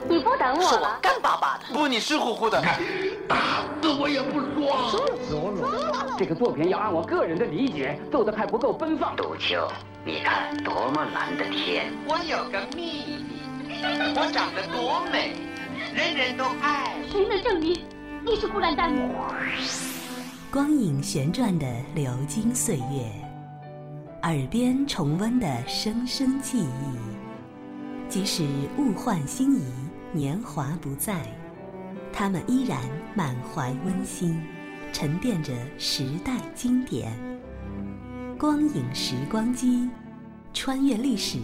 [0.00, 0.98] 爸，你不等我是我了？
[1.02, 1.74] 干巴巴的。
[1.74, 2.62] 不，你湿乎乎的。
[3.28, 3.36] 打
[3.80, 6.16] 死我也不说。
[6.18, 9.14] 这个作品要按我个人的理解做的还不够奔放。
[9.16, 9.68] 杜秋，
[10.04, 11.92] 你看多么蓝的天！
[12.06, 13.18] 我有个秘
[13.66, 13.82] 密，
[14.16, 15.32] 我长得多美，
[15.94, 16.94] 人人都爱。
[17.10, 17.84] 谁能证明
[18.24, 18.92] 你是孤兰丹？
[20.50, 23.10] 光影旋转的流金岁月，
[24.22, 28.44] 耳边重温的声声记忆，即使
[28.76, 29.64] 物换星移，
[30.14, 31.22] 年华不再，
[32.12, 32.78] 他们依然
[33.14, 34.38] 满怀温馨，
[34.92, 37.10] 沉淀着时代经典。
[38.38, 39.88] 光影时光机，
[40.52, 41.38] 穿越历史，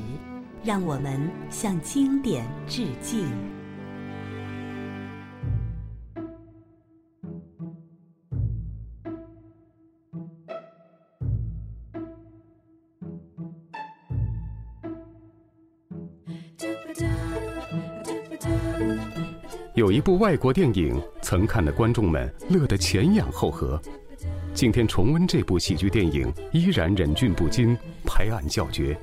[0.63, 3.27] 让我们向经典致敬。
[19.79, 23.81] 有一部外国电影，曾看的观众们乐得前仰后合。
[24.53, 28.99] 今天重温这部喜剧电影，依然忍俊不禁，拍案叫绝，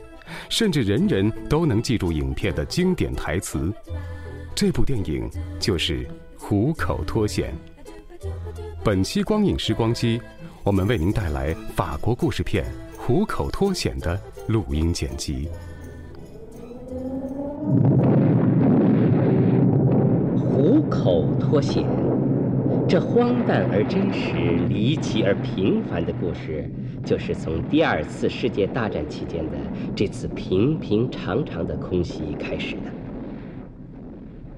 [0.50, 3.74] 甚至人人都能记住影片的经典台词。
[4.54, 5.30] 这部电影
[5.62, 6.04] 就是
[6.38, 7.54] 《虎口脱险》。
[8.84, 10.22] 本期光影时光机，
[10.62, 12.66] 我们为您带来法国故事片
[12.98, 15.48] 《虎口脱险》的录音剪辑。
[21.06, 21.86] 口脱险，
[22.90, 24.34] 这荒诞而真实、
[24.68, 26.68] 离奇而平凡的故事，
[27.06, 29.58] 就是从第二次世界大战期间的
[29.96, 32.92] 这次平平常常的空袭开始的。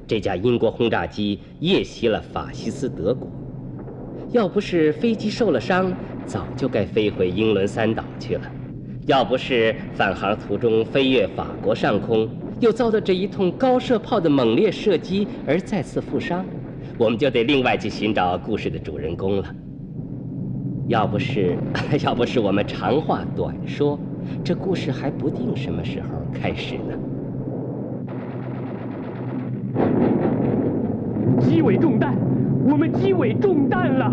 [0.08, 3.28] 这架英国轰炸机夜袭了法西斯德国，
[4.32, 5.92] 要不是飞机受了伤，
[6.26, 8.44] 早就该飞回英伦三岛去了；
[9.06, 12.26] 要不是返航途中飞越法国上空，
[12.60, 16.44] 又遭到这一通高射炮的猛烈射击而再次负伤，
[16.98, 19.44] 我们就得另外去寻找故事的主人公了。
[20.88, 21.56] 要不是，
[22.04, 24.00] 要不是我们长话短说，
[24.44, 26.98] 这故事还不定什么时候开始呢。
[31.40, 32.16] 机尾中弹，
[32.68, 34.12] 我们机尾中弹了！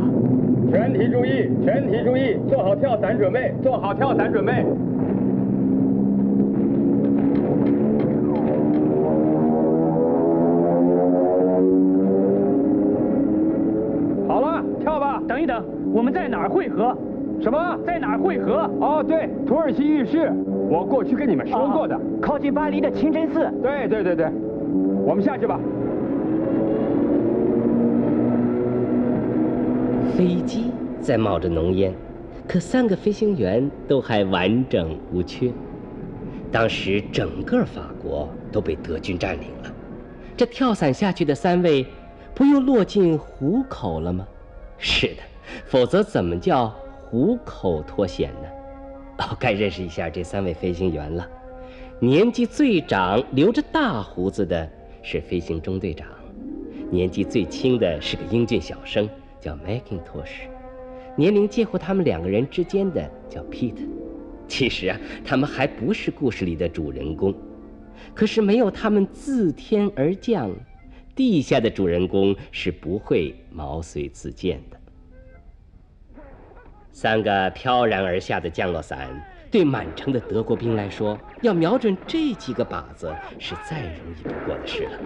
[0.70, 4.52] 全体注意，全体注意，做好跳伞准备，做好跳伞准备。
[15.26, 16.96] 等一等，我们在哪儿汇合？
[17.40, 17.78] 什么？
[17.84, 18.70] 在哪儿汇合？
[18.80, 20.32] 哦，对，土耳其浴室，
[20.70, 23.50] 我过去跟你们说过的，靠近巴黎的清真寺。
[23.62, 24.30] 对对对对，
[25.04, 25.58] 我们下去吧。
[30.16, 30.70] 飞机
[31.00, 31.92] 在冒着浓烟，
[32.46, 35.50] 可三个飞行员都还完整无缺。
[36.52, 39.72] 当时整个法国都被德军占领了，
[40.36, 41.84] 这跳伞下去的三位，
[42.32, 44.24] 不又落进虎口了吗？
[44.86, 45.22] 是的，
[45.64, 48.48] 否则怎么叫虎口脱险呢？
[49.20, 51.26] 哦，该认识一下这三位飞行员了。
[51.98, 54.70] 年纪最长、留着大胡子的
[55.02, 56.06] 是飞行中队长，
[56.90, 59.08] 年纪最轻的是个英俊小生。
[59.40, 60.48] 叫 Macintosh，
[61.16, 63.86] 年龄介乎他们两个人之间的叫 Pete。
[64.46, 67.34] 其实啊，他们还不是故事里的主人公，
[68.14, 70.50] 可是没有他们自天而降，
[71.14, 74.80] 地下的主人公是不会毛遂自荐的。
[76.91, 79.08] 三个飘然而下的降落伞，
[79.50, 84.98] 对满城的德国兵来说，要瞄准这几个靶子是再容易不过的事了。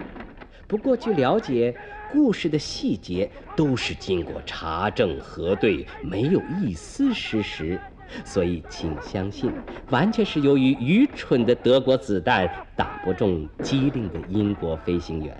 [0.67, 1.75] 不过据了解，
[2.11, 7.81] 故事的细节都是经过查证核对，没有一丝失实，
[8.23, 9.51] 所以请相信，
[9.89, 15.35] 完全是由于愚蠢的德国子弹打不中机灵的英国飞行员。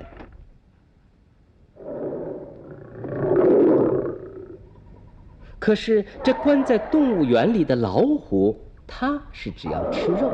[5.70, 8.60] 可是这关在动物园里的老虎。
[8.88, 10.32] 它是只要吃肉，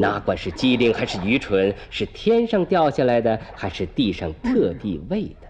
[0.00, 5.46] 哪管是机灵还是愚蠢，是天上掉下来的还是地上特地喂的。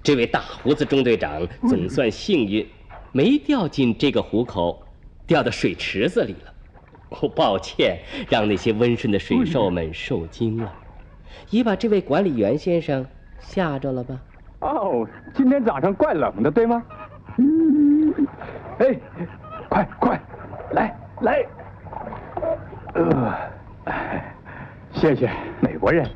[0.00, 2.64] 这位大胡子中队长总算幸运，
[3.10, 4.80] 没掉进这个虎口，
[5.26, 6.54] 掉到水池子里了。
[7.20, 7.98] 哦，抱歉，
[8.28, 10.72] 让那些温顺的水兽们受惊了，
[11.50, 13.04] 也把这位管理员先生
[13.40, 14.14] 吓着了吧。
[14.60, 16.82] 哦，今天早上怪冷的，对吗？
[17.38, 18.14] 嗯，
[18.78, 18.98] 哎，
[19.68, 20.20] 快快，
[20.72, 21.44] 来来，
[22.94, 23.32] 呃，
[24.92, 26.06] 谢谢美国人，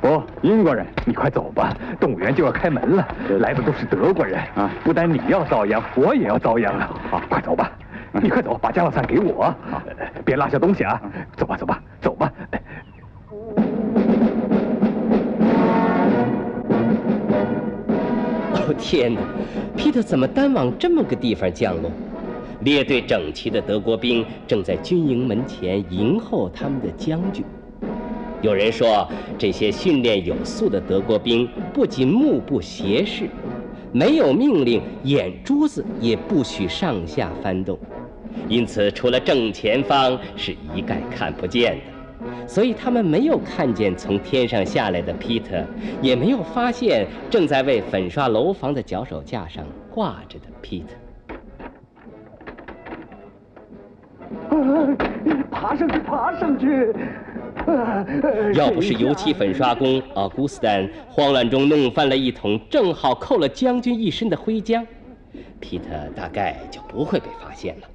[0.00, 3.08] 不，英国人，你快走吧，动物园就要开门了，
[3.40, 6.90] 来的都是德国人啊，不但你要遭殃，我也要遭殃啊。
[7.10, 7.70] 好，快走吧。
[8.12, 9.54] 你快走，把降落伞给我，
[10.24, 11.00] 别落下东西啊！
[11.36, 11.80] 走吧，走吧，
[18.72, 19.20] 天哪，
[19.76, 21.90] 皮特怎么单往这么个地方降落？
[22.62, 27.42] 列队整齐的德国兵正在军营门前迎候他们的将军。
[28.42, 29.08] 有人说，
[29.38, 33.28] 这些训练有素的德国兵不仅目不斜视，
[33.92, 37.78] 没有命令，眼珠子也不许上下翻动，
[38.48, 41.89] 因此除了正前方是一概看不见的。
[42.50, 45.64] 所以他们没有看见从天上下来的皮特，
[46.02, 50.96] 也没有发现正在为粉刷楼房的脚手架上挂着的皮特。
[55.48, 56.92] 爬上去，爬上去！
[58.54, 64.84] 要不是油漆粉刷工奥古斯丹慌乱中弄翻了一桶正好扣了将军一身的灰浆，
[65.60, 65.84] 皮特
[66.16, 67.86] 大概就不会被发现了。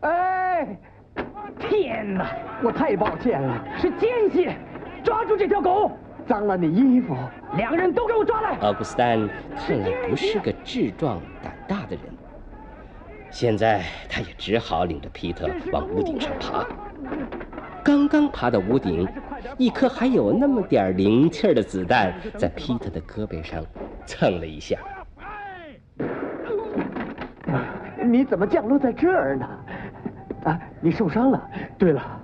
[0.00, 0.76] 哎，
[1.58, 2.26] 天哪！
[2.62, 4.48] 我太抱歉了，是奸细，
[5.02, 5.92] 抓住这条狗，
[6.26, 7.16] 脏了你衣服，
[7.56, 8.56] 两个人都给我抓来！
[8.60, 12.04] 奥古斯丹看来不是个智壮胆大的人，
[13.30, 16.66] 现在他也只好领着皮特往屋顶上爬。
[17.82, 19.06] 刚刚爬到屋顶，
[19.58, 23.62] 一颗还有那么点灵气儿的子弹在皮特的胳膊上
[24.06, 24.78] 蹭了一下。
[28.02, 29.48] 你怎么降落在这儿呢？
[30.44, 31.50] 啊，你受伤了。
[31.78, 32.20] 对了，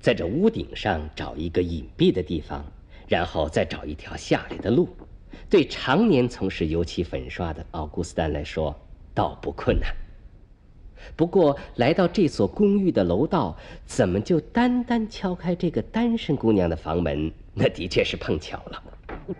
[0.00, 2.64] 在这屋顶上找一个隐蔽的地方，
[3.08, 4.88] 然后再找一条下来的路，
[5.48, 8.74] 对常年从事油漆粉刷的奥古斯丹来说，
[9.12, 9.92] 倒不困难。
[11.16, 13.56] 不过，来到这所公寓的楼道，
[13.86, 17.32] 怎么就单单敲开这个单身姑娘的房门？
[17.54, 18.82] 那的确是碰巧了。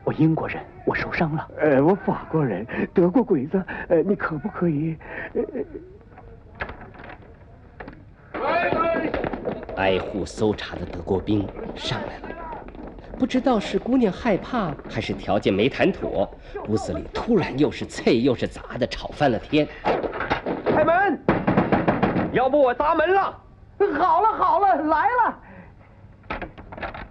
[0.04, 1.48] 我英国人，我受伤了。
[1.58, 3.62] 呃，我法国人，德国鬼子。
[3.88, 4.96] 呃，你可不可以？
[9.76, 12.36] 挨户搜查的德国兵上来了，
[13.18, 16.30] 不知道是姑娘害怕，还是条件没谈妥，
[16.68, 19.66] 屋子里突然又是啐又是砸的，吵翻了天。
[20.66, 21.18] 开门！
[22.32, 23.34] 要不我砸门了。
[23.98, 25.38] 好了好了，来了。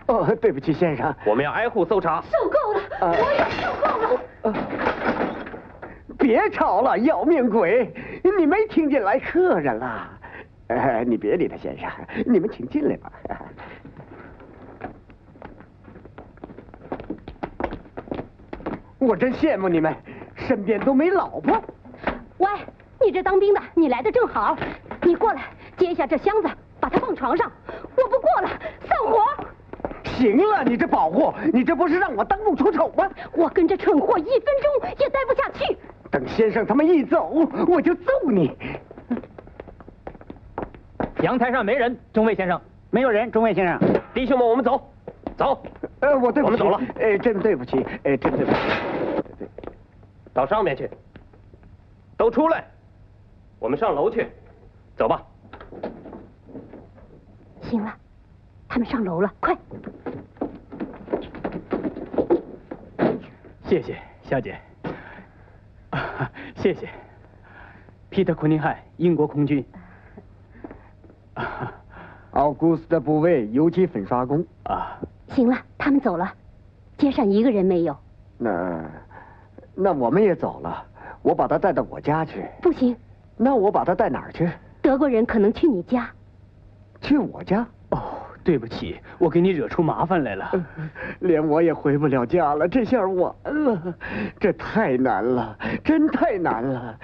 [0.06, 2.24] 哦，对不起，先生，我们要挨户搜查。
[2.31, 2.59] 受够了，
[3.01, 4.54] 我也受够了。
[6.18, 7.94] 别吵了，要命鬼！
[8.38, 10.10] 你没听见来客人了？
[10.68, 11.90] 哎，你别理他，先生，
[12.25, 13.12] 你们请进来吧。
[19.00, 19.95] 我真羡慕你们，
[20.36, 21.63] 身边都没老婆。
[22.38, 22.48] 喂，
[23.02, 24.57] 你这当兵的，你来的正好，
[25.02, 25.44] 你过来
[25.78, 26.50] 接一下这箱子，
[26.80, 27.52] 把它放床上。
[30.19, 33.10] 行了，你这保护，你这不是让我当众出丑吗？
[33.33, 35.77] 我跟这蠢货一分钟也待不下去。
[36.12, 37.30] 等先生他们一走，
[37.68, 38.51] 我就揍你。
[41.21, 42.60] 阳台上没人，中尉先生。
[42.92, 43.80] 没有人，中尉先生。
[44.13, 44.92] 弟兄们，我们走，
[45.38, 45.63] 走。
[46.01, 46.81] 呃，我对不起，我们走了。
[47.00, 48.57] 哎，真对不起，哎，真对不起。
[50.33, 50.89] 到上面去，
[52.18, 52.66] 都出来，
[53.60, 54.27] 我们上楼去，
[54.98, 55.21] 走吧。
[57.62, 57.94] 行了，
[58.69, 59.57] 他们上楼了，快。
[63.63, 64.57] 谢谢，小姐。
[65.89, 66.88] 啊，谢谢。
[68.09, 69.66] 皮特·库宁汉，英国空军。
[72.31, 74.45] 奥古斯的部位，油漆粉刷工。
[74.64, 74.99] 啊。
[75.30, 76.31] 行了，他们走了，
[76.97, 77.97] 街上一个人没有。
[78.38, 78.85] 那，
[79.73, 80.85] 那我们也走了。
[81.23, 82.45] 我把他带到我家去。
[82.61, 82.95] 不行。
[83.35, 84.47] 那我把他带哪儿去？
[84.81, 86.09] 德国人可能去你家。
[87.02, 87.68] 去我家？
[88.50, 90.52] 哦，对不起，我给你惹出麻烦来了。
[91.20, 93.96] 连我也回不了家了，这下完了，
[94.40, 97.00] 这太难了，真太难了。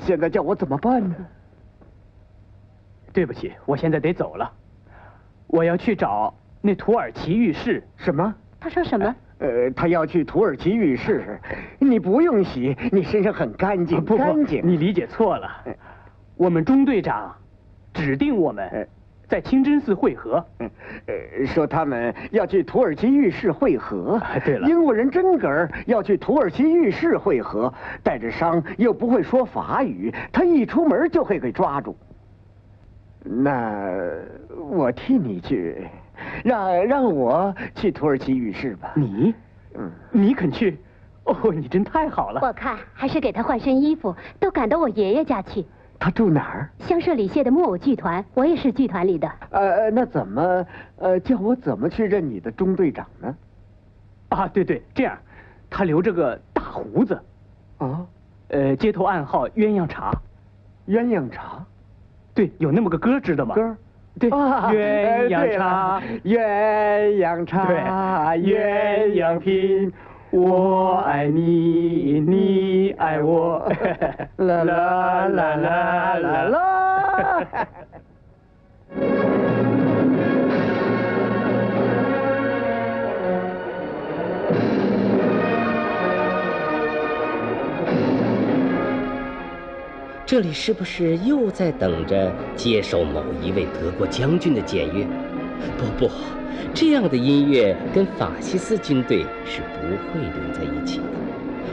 [0.00, 1.14] 现在叫我怎么办呢？
[3.12, 4.50] 对不起，我现在得走了。
[5.48, 6.32] 我要去找
[6.62, 7.82] 那土耳其浴室。
[7.96, 8.34] 什么？
[8.58, 9.14] 他说什么？
[9.40, 11.38] 呃，他要去土耳其浴室。
[11.78, 14.62] 你不用洗，你身上很干净，不干净。
[14.64, 15.62] 你理解错了。
[16.36, 17.36] 我们中队长
[17.92, 18.88] 指定我们
[19.30, 20.44] 在清真寺会合。
[20.58, 20.70] 嗯
[21.06, 24.20] 呃，说他们要去土耳其浴室会合。
[24.44, 27.72] 对了，英国人真格儿要去土耳其浴室会合，
[28.02, 31.96] 带着伤又不会说法语，他一出门就会给抓住。
[33.22, 33.88] 那
[34.58, 35.86] 我替你去，
[36.42, 38.92] 让让我去土耳其浴室吧。
[38.96, 39.34] 你，
[39.74, 40.76] 嗯，你肯去？
[41.24, 42.40] 哦，你真太好了。
[42.42, 45.64] 我看还是给他换身衣服，都赶到我爷爷家去。
[46.00, 46.68] 他住哪儿？
[46.78, 49.30] 香舍里谢的木偶剧团，我也是剧团里的。
[49.50, 50.66] 呃，那怎么
[50.96, 53.36] 呃叫我怎么去认你的中队长呢？
[54.30, 55.16] 啊，对对，这样，
[55.68, 57.20] 他留着个大胡子。
[57.78, 58.06] 啊，
[58.48, 60.10] 呃，街头暗号鸳鸯茶。
[60.88, 61.64] 鸳鸯茶，
[62.34, 63.54] 对，有那么个歌，知道吗？
[63.54, 63.76] 歌，
[64.18, 69.92] 对，啊鸳鸯茶，鸳鸯茶，对，鸳鸯品，
[70.32, 73.58] 我爱你，你爱我，
[74.38, 77.66] 啦啦啦啦啦啦。
[90.24, 95.04] 这里是不是又在等着接受某一位德国将军的检阅？
[95.78, 96.10] 不不，
[96.74, 101.04] 这样的音乐跟法西斯军队是不会连在一起的。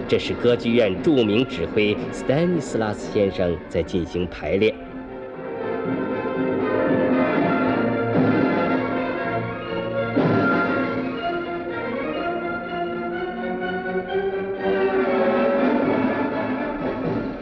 [0.08, 4.74] 这是歌剧院著名指挥斯丹尼斯拉斯先生在进行排练。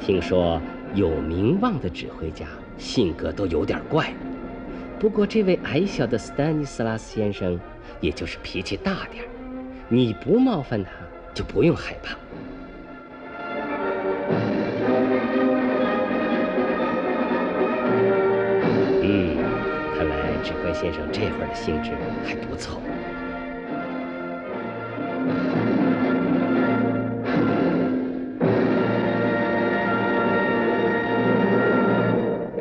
[0.02, 0.62] 听说。
[0.94, 2.46] 有名望的指挥家
[2.78, 4.14] 性格都有点怪，
[4.98, 7.60] 不过这位矮小的斯丹尼斯拉斯先生，
[8.00, 9.24] 也就是脾气大点
[9.88, 10.90] 你不冒犯他，
[11.34, 12.18] 就不用害怕。
[19.04, 19.38] 嗯，
[19.96, 21.92] 看来指挥先生这会儿的兴致
[22.26, 22.82] 还不错。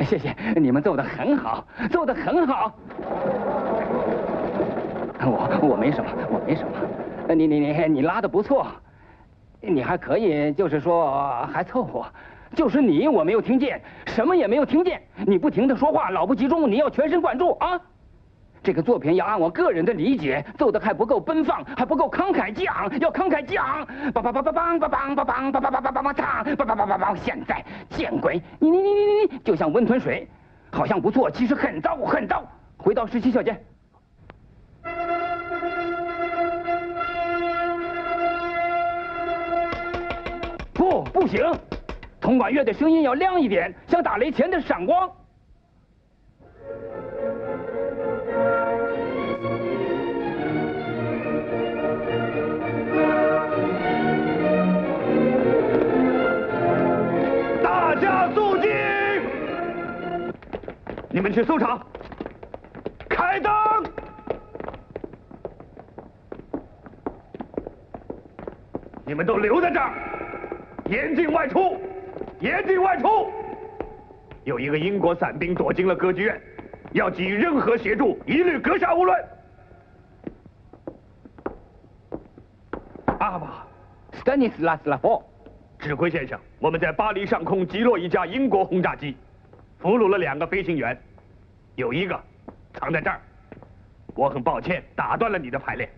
[0.05, 2.71] 谢谢，你们做的很好，做的很好。
[5.27, 7.33] 我我没什么，我没什么。
[7.33, 8.67] 你你你你拉的不错，
[9.59, 12.05] 你还可以，就是说还凑合。
[12.53, 15.01] 就是你我没有听见，什么也没有听见。
[15.25, 17.81] 你不停的说话，老不集中，你要全神贯注啊。
[18.65, 23.85] 这个作品要按我个人的理解，奏的还不够奔放，还不够慷慨激昂，要慷慨激昂。
[24.11, 27.15] 梆梆梆梆梆梆梆梆梆梆梆梆梆梆梆唱，梆梆梆梆梆。
[27.15, 28.41] 现在见鬼！
[28.57, 30.27] 你你你你你你，就像温吞水，
[30.71, 32.43] 好像不错，其实很糟很糟。
[32.77, 33.55] 回到十七小节。
[40.73, 41.39] 不，不行，
[42.19, 45.07] 铜管乐的声音要亮一点，像打雷前的闪光。
[61.25, 61.81] 们去搜查，
[63.09, 63.51] 开灯！
[69.07, 69.91] 你们都留在这儿，
[70.85, 71.81] 严禁外出，
[72.41, 73.31] 严禁外出！
[74.43, 76.39] 有一个英国伞兵躲进了歌剧院，
[76.91, 79.25] 要给予任何协助，一律格杀勿论。
[83.17, 83.65] 阿巴，
[84.11, 85.23] 斯丹尼斯拉斯拉夫，
[85.79, 89.17] 指挥先生，我们在巴黎上空击落一架英国轰炸机。
[89.79, 90.99] 俘虏了两个飞行员，
[91.75, 92.19] 有一个
[92.73, 93.19] 藏在这儿。
[94.15, 95.89] 我很抱歉打断了你的排练。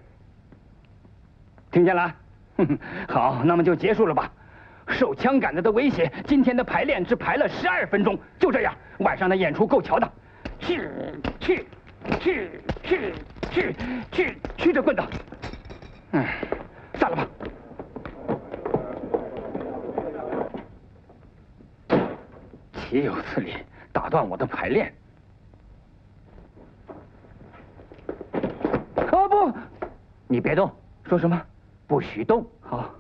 [1.72, 2.15] 听见了？
[3.07, 4.31] 好，那么就结束了吧。
[4.88, 8.17] 受枪杆子的威胁，今天的排练只排了十二分钟。
[8.39, 10.12] 就这样，晚上的演出够瞧的。
[10.60, 10.89] 去
[11.39, 11.67] 去
[12.19, 12.50] 去
[12.81, 13.13] 去
[13.51, 13.75] 去
[14.12, 15.03] 去去这棍子！
[16.13, 16.25] 嗯，
[16.96, 17.27] 散了吧。
[22.74, 23.53] 岂有此理！
[23.91, 24.91] 打断我的排练！
[29.12, 29.53] 啊不，
[30.29, 30.69] 你别动！
[31.03, 31.41] 说什么？
[31.88, 32.46] 不许动！
[32.60, 32.93] 好。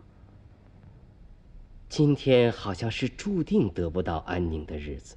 [1.89, 5.15] 今天好像是注定得不到安宁的日子。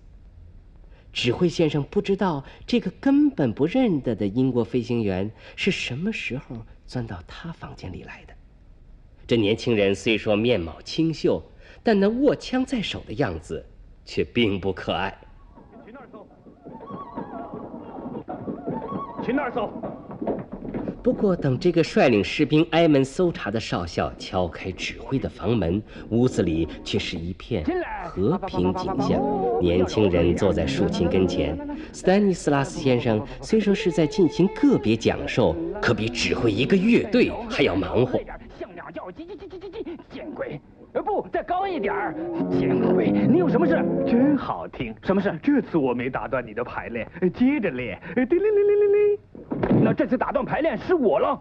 [1.12, 8.34] 指挥先生不知道这个根本不认得的英国飞行员是什么时候钻到他房间里来的。
[9.26, 11.40] 这年轻人虽说面貌清秀，
[11.82, 13.64] 但那握枪在手的样子
[14.04, 15.16] 却并不可爱。
[19.24, 19.70] 去那儿搜。
[21.02, 27.64] 不过，等这个率领士兵挨门搜查的少校敲开指挥的房门，屋子里却是一片
[28.04, 29.20] 和平景象。
[29.60, 31.58] 年轻人坐在竖琴跟前。
[31.92, 38.18] 斯丹尼斯拉斯先生虽说是在进行个别讲授，可比指挥一个乐队还要忙活。
[38.58, 40.60] 像鸟叫，叽叽叽叽叽叽，见鬼！
[40.92, 42.14] 呃，不，再高一点儿！
[42.50, 43.10] 见鬼！
[43.10, 43.74] 你有什么事？
[44.06, 44.94] 真好听。
[45.02, 45.32] 什么事？
[45.40, 48.00] 这次我没打断你的排练，接着练。
[48.14, 49.84] 叮铃铃铃铃铃。
[49.84, 51.40] 那这次打断排练是我了。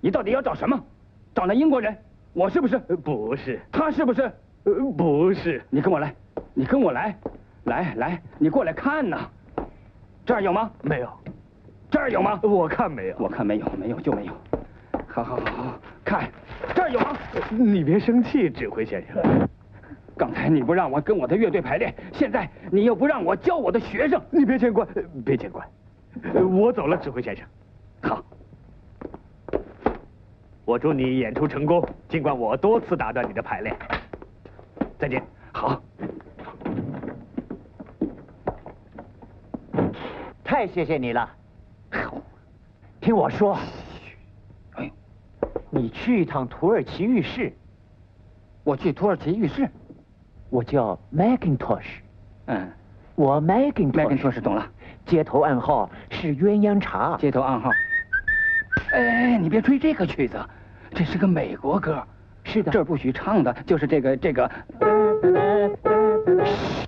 [0.00, 0.82] 你到底要找什么？
[1.34, 1.94] 找那英国人？
[2.32, 2.78] 我是不是？
[2.78, 3.60] 不是。
[3.70, 4.22] 他是不是？
[4.64, 5.62] 呃，不是。
[5.68, 6.14] 你跟我来，
[6.54, 7.14] 你跟我来，
[7.64, 9.28] 来来，你过来看呐。
[10.24, 10.70] 这儿有吗？
[10.82, 11.08] 没有。
[11.90, 12.40] 这儿有吗？
[12.42, 13.16] 我看没有。
[13.18, 14.32] 我看没有，没有就没有。
[15.06, 16.45] 好好好好，看，这
[16.86, 17.16] 儿有吗？
[17.50, 19.48] 你别生气，指挥先生。
[20.16, 24.86] 刚才你不让我跟我的乐队排练，现在你又不让我教我的学生，你别见怪，
[25.24, 25.62] 别见怪。
[26.42, 27.46] 我走了，指挥先生。
[28.00, 28.24] 好，
[30.64, 33.76] 我祝你演出成功，尽管我多次打断你的排练。
[34.98, 35.22] 再见。
[35.52, 35.82] 好。
[40.42, 41.28] 太谢谢你了。
[41.90, 42.22] 好
[43.00, 43.60] 听我说，哎，
[45.76, 47.52] 你去一趟土耳其浴室。
[48.64, 49.68] 我去土耳其浴室。
[50.48, 51.84] 我叫 Macintosh。
[52.46, 52.70] 嗯，
[53.14, 53.92] 我 Macintosh。
[53.92, 54.66] Macintosh 懂了。
[55.04, 57.16] 街头暗号是鸳鸯茶。
[57.18, 57.70] 街头暗号。
[58.92, 60.38] 哎，你别吹这个曲子，
[60.92, 62.02] 这是个美国歌。
[62.42, 64.50] 是的，这儿不许唱的，就是这个这个。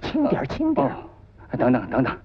[0.00, 0.90] 轻点，轻点。
[1.58, 2.16] 等等等等。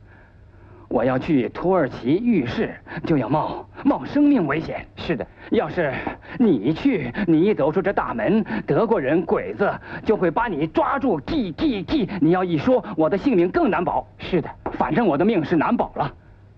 [0.87, 2.73] 我要去土耳其浴室，
[3.05, 4.85] 就要冒冒生命危险。
[4.95, 5.93] 是的，要是
[6.37, 9.71] 你去，你一走出这大门，德国人鬼子
[10.03, 11.19] 就会把你抓住。
[11.21, 12.09] 记记记！
[12.21, 14.07] 你要一说，我的性命更难保。
[14.17, 16.11] 是的，反正我的命是难保了。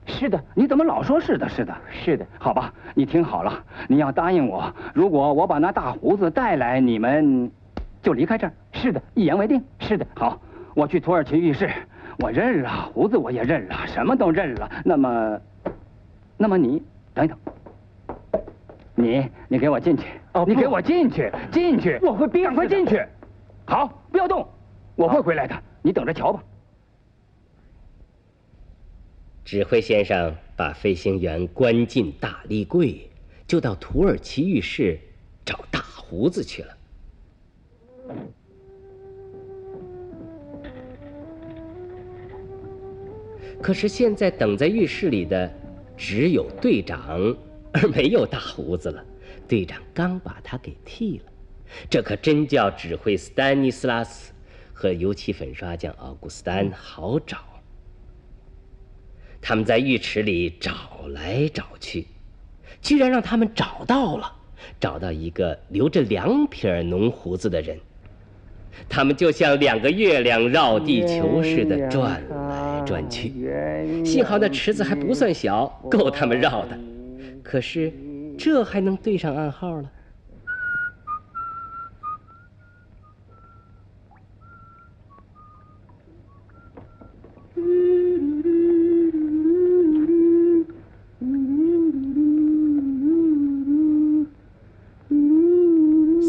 [0.06, 1.50] 是的，你怎么老说是的？
[1.50, 2.26] 是的，是的。
[2.38, 7.52] 好吧，你听好了，你要答应我，如果我把那大胡子带来，你们
[8.02, 8.54] 就离开这儿。
[8.72, 9.64] 是的，一言为定。
[9.80, 10.40] 是的，好，
[10.76, 11.70] 我去土耳其浴室。
[12.20, 14.70] 我认了，胡子我也认了，什么都认了。
[14.86, 15.40] 那么，
[16.38, 16.82] 那么你
[17.16, 17.38] 等一等，
[18.94, 20.04] 你你给我进去，
[20.34, 23.02] 哦，你给我进去，进去，我会赶快进去。
[23.66, 24.46] 好，不要动，
[24.96, 26.44] 我会回来的，你等着瞧吧。
[29.46, 33.10] 指挥先生把飞行员关进大立柜，
[33.48, 35.00] 就到土耳其浴室
[35.46, 36.78] 找大胡子去了。
[43.62, 45.52] 可是现在等在浴室里的
[45.98, 47.36] 只有队长，
[47.74, 49.04] 而没有大胡子了。
[49.48, 51.32] 队长刚把他给剃了，
[51.90, 54.34] 这可真叫指挥斯丹尼斯拉斯
[54.74, 57.38] 和油漆粉刷匠奥古斯丹好找。
[59.42, 62.08] 他们在浴池里找来找去，
[62.82, 64.34] 居然让他们找到了，
[64.80, 67.80] 找到一个留着两撇浓胡子的人。
[68.90, 72.22] 他们就像两个月亮绕地球似的转
[72.86, 73.34] 转去，
[74.06, 76.78] 幸好那池子还不算小，够他们绕的。
[77.44, 77.92] 可是，
[78.38, 79.92] 这还能对上暗号了？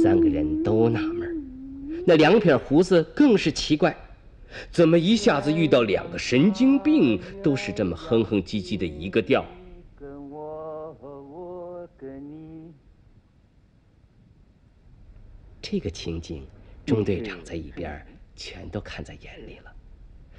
[0.03, 1.45] 三个人都纳闷
[2.07, 3.97] 那两撇胡子更是奇怪，
[4.71, 9.45] 怎么一下子遇到两个神经病，都是这么哼哼唧唧的一个调？
[15.61, 16.47] 这个情景，
[16.85, 18.05] 中队长在一边
[18.37, 19.73] 全都看在眼里了，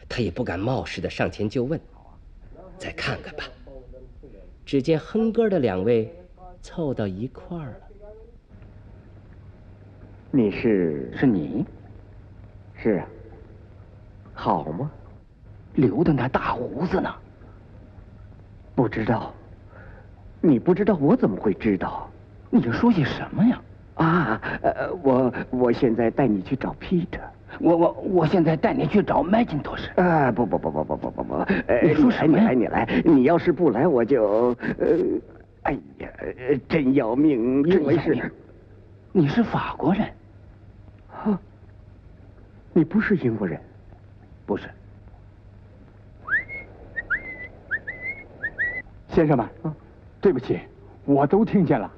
[0.07, 1.77] 他也不敢冒失的上前就问
[2.79, 3.43] ：“再看看吧。”
[4.65, 6.13] 只见哼歌的两位
[6.61, 7.87] 凑到一块儿了。
[10.31, 11.65] 你是是你，
[12.75, 13.07] 是啊，
[14.47, 14.89] 好吗？
[15.75, 17.13] 留的那大胡子呢？
[18.75, 19.33] 不知道，
[20.39, 22.09] 你不知道，我怎么会知道？
[22.49, 23.61] 你说些什么呀？
[23.95, 27.19] 啊，呃，我我现在带你去找 Peter，
[27.59, 29.89] 我我我现在带你去找 Macintosh。
[30.01, 31.45] 啊，不不不不不不不不，
[31.83, 34.87] 你说什么你来你来，你要是不来，我就呃，
[35.63, 36.07] 哎呀，
[36.69, 38.31] 真要命，真没事。
[39.11, 40.07] 你是法国人。
[41.11, 41.37] 啊，
[42.71, 43.59] 你不是英国人，
[44.47, 44.67] 不是。
[49.09, 49.45] 先生们，
[50.21, 50.59] 对不起，
[51.05, 51.91] 我都听见了，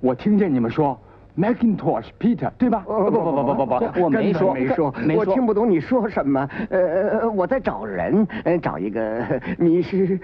[0.00, 0.98] 我听见你们说
[1.38, 2.82] Macintosh Peter，对吧？
[2.86, 6.48] 不不不不不不，我没说没说，我听不懂你说什么。
[6.70, 8.26] 呃，我在找人，
[8.60, 10.18] 找一个迷失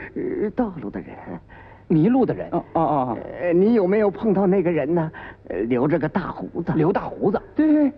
[0.55, 1.17] 道路的人，
[1.89, 2.49] 迷路的人。
[2.51, 3.19] 哦哦哦，
[3.55, 5.11] 你有没有碰到那个人呢？
[5.69, 7.41] 留着个大胡子，留大胡子。
[7.55, 7.91] 对。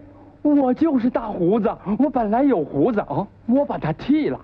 [0.44, 4.38] 我就是大胡子，我本来有胡子啊，我把它剃了，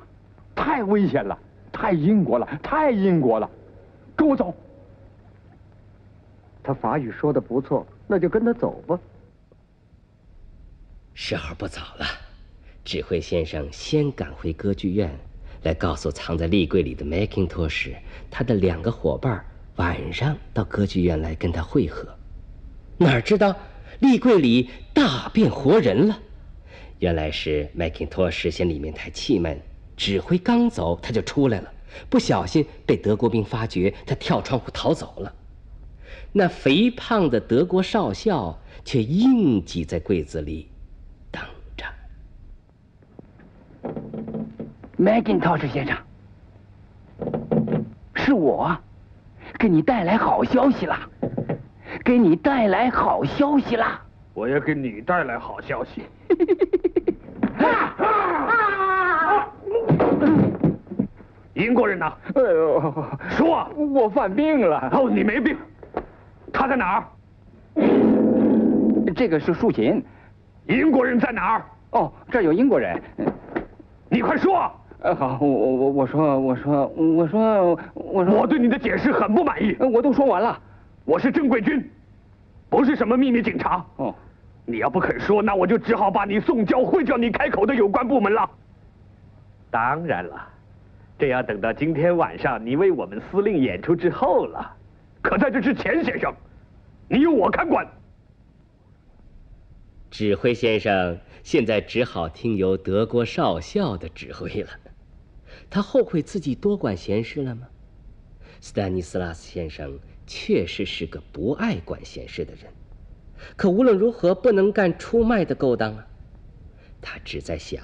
[0.54, 1.38] 太危险了，
[1.70, 3.48] 太英国了，太英国了，
[4.16, 4.54] 跟我走。
[6.62, 8.98] 他法语说的不错，那就跟他走吧。
[11.12, 12.06] 时候不早了，
[12.82, 15.14] 指挥先生先赶回歌剧院，
[15.64, 17.94] 来告诉藏在立柜里的麦金托什，
[18.30, 19.44] 他的两个伙伴
[19.76, 22.08] 晚上到歌剧院来跟他会合。
[22.96, 23.54] 哪知道？
[24.00, 26.18] 立柜里大变活人了，
[26.98, 29.60] 原来是麦肯托什嫌里面太气闷，
[29.96, 31.70] 指挥刚走他就出来了，
[32.08, 35.32] 不小心被德国兵发觉，他跳窗户逃走了。
[36.32, 40.68] 那肥胖的德国少校却硬挤在柜子里，
[41.30, 41.42] 等
[41.76, 41.84] 着。
[44.96, 45.96] 麦金托什先生，
[48.14, 48.74] 是我，
[49.58, 51.08] 给你带来好消息啦！
[52.04, 54.00] 给你带来好消息啦！
[54.34, 56.02] 我也给你带来好消息。
[61.54, 62.12] 英国人呢？
[62.34, 62.94] 哎呦，
[63.28, 64.88] 说，我犯病了。
[64.92, 65.56] 哦，你没病，
[66.52, 67.04] 他在哪儿？
[69.14, 70.02] 这个是竖琴。
[70.66, 71.62] 英国人在哪儿？
[71.90, 72.98] 哦，这儿有英国人。
[74.08, 74.70] 你快说。
[75.02, 78.34] 呃，好，我我我我说我说我说我说。
[78.40, 79.76] 我对你的解释很不满意。
[79.80, 80.58] 我都说完了。
[81.04, 81.90] 我是正规军，
[82.68, 83.84] 不是什么秘密警察。
[83.96, 84.14] 哦。
[84.66, 88.48] 你要不肯说，那我就只好把你送交会叫你开口的有关部门了。
[89.68, 90.48] 当然了，
[91.18, 94.76] 这要等到今天晚上你为我们司令演出之后了。
[95.22, 96.32] 可在这之前，先生，
[97.08, 97.84] 你由我看管。
[100.08, 104.68] 指挥先生现在只好听由德国少校的指挥了。
[105.68, 107.66] 他后悔自己多管闲事了吗？
[108.60, 109.98] 斯丹尼斯拉斯先生
[110.32, 112.72] 确实是个不爱管闲事的人。
[113.56, 116.06] 可无论如何不能干出卖的勾当啊！
[117.00, 117.82] 他只在想，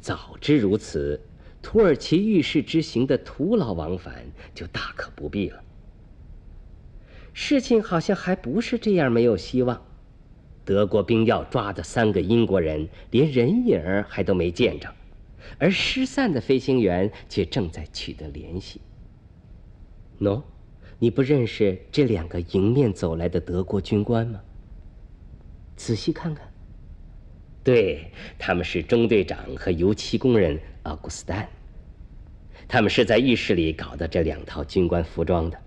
[0.00, 1.20] 早知如此，
[1.60, 4.24] 土耳其遇事之行的徒劳往返
[4.54, 5.62] 就大可不必了。
[7.34, 9.84] 事情好像还不是这样没有希望。
[10.64, 14.94] 德国兵要抓的三个英国人连人影儿还都没见着，
[15.58, 18.80] 而失散的飞行员却正在取得联系。
[20.20, 20.42] 喏，
[21.02, 24.40] 你不认识这两个迎面走来的德国军官吗？
[25.74, 26.48] 仔细看看，
[27.64, 31.48] 对，他们是中队长和油漆工人奥古斯丹。
[32.68, 35.58] 他们是在浴室里搞的这两套军官服装的。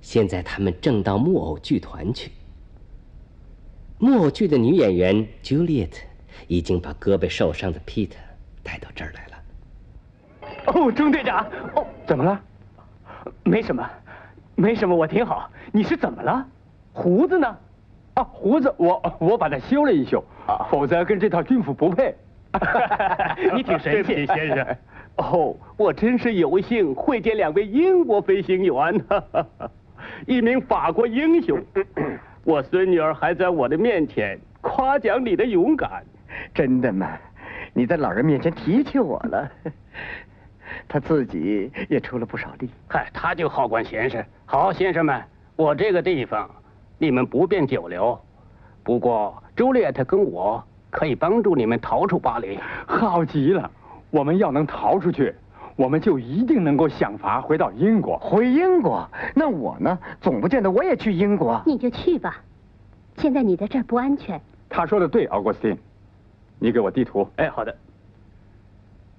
[0.00, 2.32] 现在他们正到木偶剧团去。
[4.00, 5.92] 木偶剧的女演员 Juliet
[6.48, 8.16] 已经把胳膊受伤的 Peter
[8.64, 10.74] 带到这儿来了。
[10.74, 12.42] 哦，中队长，哦，怎么了？
[13.44, 13.88] 没什么，
[14.56, 15.48] 没什么，我挺好。
[15.70, 16.44] 你是怎么了？
[16.92, 17.56] 胡子呢？
[18.14, 20.24] 啊，胡子，我我把它修了一修，
[20.70, 22.14] 否则跟这套军服不配。
[23.54, 24.76] 你挺神 气，先生。
[25.16, 29.04] 哦，我真是有幸会见两位英国飞行员，
[30.26, 31.58] 一名法国英雄。
[32.44, 36.02] 我孙女儿还在我的面前夸奖你的勇敢。
[36.54, 37.08] 真的吗？
[37.74, 39.50] 你在老人面前提起我了。
[40.88, 42.70] 他自己也出了不少力。
[42.88, 44.24] 嗨，他就好管闲事。
[44.44, 45.22] 好，先生们，
[45.56, 46.50] 我这个地方。
[46.98, 48.18] 你们不便久留，
[48.82, 52.58] 不过朱丽叶特跟我可以帮助你们逃出巴黎。
[52.86, 53.70] 好极了！
[54.10, 55.34] 我们要能逃出去，
[55.76, 58.16] 我们就一定能够想法回到英国。
[58.18, 59.06] 回英国？
[59.34, 59.98] 那我呢？
[60.22, 61.60] 总不见得我也去英国。
[61.66, 62.40] 你就去吧，
[63.18, 64.40] 现在你在这儿不安全。
[64.70, 65.76] 他说的对，奥古斯汀，
[66.58, 67.28] 你给我地图。
[67.36, 67.76] 哎，好的，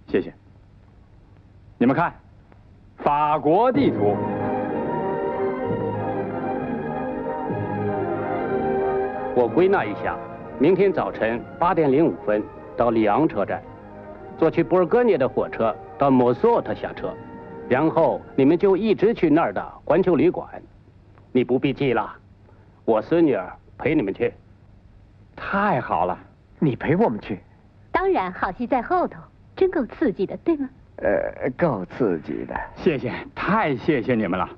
[0.07, 0.33] 谢谢。
[1.79, 2.11] 你们看，
[2.97, 4.17] 法国地图。
[9.35, 10.17] 我归纳一下，
[10.57, 12.43] 明天早晨八点零五分
[12.75, 13.61] 到里昂车站，
[14.39, 17.13] 坐去波尔戈涅的火车到莫索特下车，
[17.69, 20.49] 然后你们就一直去那儿的环球旅馆。
[21.31, 22.11] 你不必记了，
[22.85, 24.33] 我孙女儿陪你们去。
[25.35, 26.17] 太好了，
[26.57, 27.37] 你陪我们去？
[27.91, 29.19] 当然，好戏在后头，
[29.55, 30.67] 真够刺激的，对吗？
[30.97, 32.55] 呃，够刺激的。
[32.75, 34.49] 谢谢，太谢谢你们了。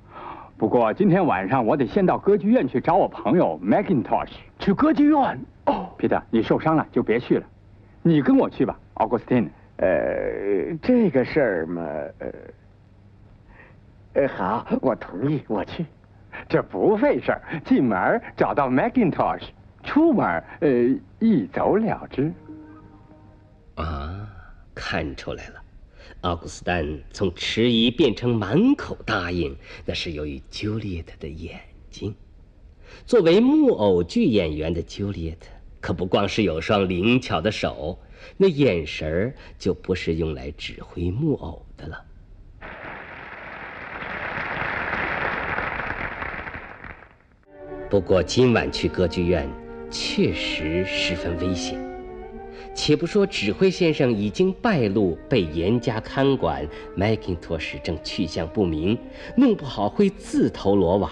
[0.58, 4.32] 不过今天晚上我得先到歌剧院去找我朋友 Macintosh。
[4.58, 5.39] 去歌剧院？
[5.65, 7.45] 哦，皮特，你受伤了就别去了，
[8.02, 9.49] 你跟我去吧，Augustine。
[9.78, 11.82] 呃，这个事儿嘛，
[12.19, 12.28] 呃，
[14.13, 15.86] 呃，好，我同意，我去。
[16.47, 19.47] 这不费事儿，进门找到 Macintosh，
[19.84, 20.69] 出门呃
[21.19, 22.32] 一走了之。
[23.75, 24.28] 啊，
[24.75, 25.62] 看出来了。
[26.21, 29.55] 奥古斯丹从迟疑变成满口答应，
[29.86, 32.13] 那是由于朱丽叶特的眼睛。
[33.05, 35.47] 作为木偶剧演员的朱丽叶特，
[35.79, 37.97] 可不光是有双灵巧的手，
[38.36, 42.03] 那眼神儿就不是用来指挥木偶的了。
[47.89, 49.49] 不过今晚去歌剧院，
[49.89, 51.88] 确实十分危险。
[52.81, 56.65] 且不说指挥先生已经败露，被严加看管，
[56.95, 58.97] 麦金托什正去向不明，
[59.35, 61.11] 弄不好会自投罗网。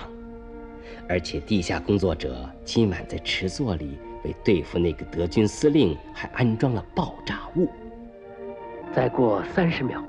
[1.10, 7.68] 而且地下工作者今晚在池座里为对付那个德军司令，还安装了爆炸物。
[8.96, 10.02] 再过三十秒。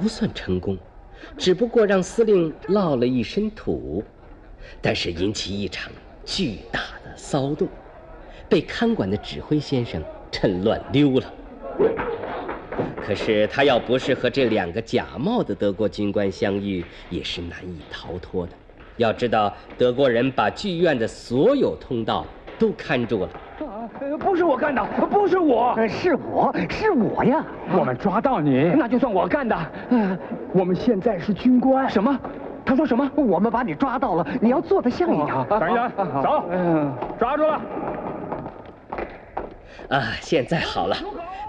[0.00, 0.78] 不算成功，
[1.36, 4.02] 只不过让司令落了一身土，
[4.80, 5.92] 但是引起一场
[6.24, 7.68] 巨大的骚动，
[8.48, 11.32] 被看管的指挥先生趁乱溜了。
[13.02, 18.52] 可是他要不是和这两个假冒的德国军官相遇，也是难以逃脱的。
[18.96, 22.24] 要知道，德国人把剧院的所有通道
[22.58, 23.30] 都看住了。
[24.00, 27.44] 啊，不是我干的，不是我，是我是我呀！
[27.78, 29.56] 我们抓到你，那就算我干的。
[29.90, 30.18] 嗯，
[30.54, 31.88] 我们现在是军官。
[31.88, 32.18] 什么？
[32.64, 33.10] 他说什么？
[33.14, 35.46] 我们把你抓到了，你要做的像一样。
[35.50, 36.44] 等一等，走，
[37.18, 37.60] 抓住了。
[39.90, 40.96] 啊，现在好了，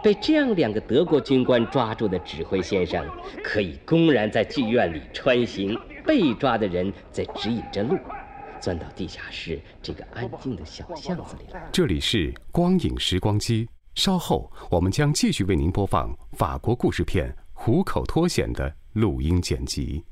[0.04, 3.06] 被这样两个德国军官抓住的指挥先生，
[3.42, 7.96] 可以公然在剧院里穿行，被抓的人在指引着路，
[8.62, 11.68] 钻到地下室这个安静的小巷子里来。
[11.74, 20.04] 这里是光影时光机，稍后我们将继续为您播放法国故事片《虎口脱险》的录音剪辑。